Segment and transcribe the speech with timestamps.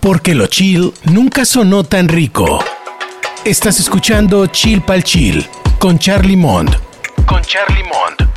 [0.00, 2.64] Porque lo chill nunca sonó tan rico.
[3.44, 5.44] Estás escuchando Chill Pal Chill
[5.80, 6.70] con Charlie Mond.
[7.26, 8.27] Con Charlie Mond.